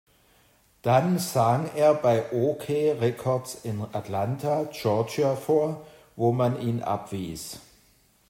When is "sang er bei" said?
1.19-2.31